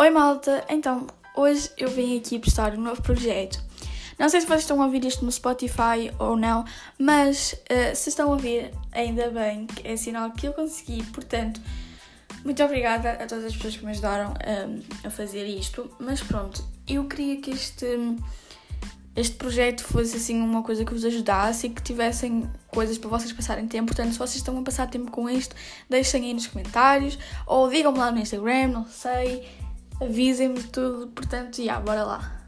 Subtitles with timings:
[0.00, 3.62] Oi malta, então hoje eu vim aqui postar um novo projeto.
[4.18, 6.64] Não sei se vocês estão a ouvir isto no Spotify ou não,
[6.98, 11.02] mas uh, se estão a ouvir, ainda bem, que é sinal que eu consegui.
[11.12, 11.60] Portanto,
[12.42, 15.90] muito obrigada a todas as pessoas que me ajudaram um, a fazer isto.
[16.00, 17.86] Mas pronto, eu queria que este,
[19.14, 23.34] este projeto fosse assim uma coisa que vos ajudasse e que tivessem coisas para vocês
[23.34, 23.88] passarem tempo.
[23.88, 25.54] Portanto, se vocês estão a passar tempo com isto,
[25.90, 29.46] deixem aí nos comentários ou digam-me lá no Instagram, não sei
[30.00, 32.39] avisem-me tudo, portanto, já, bora lá.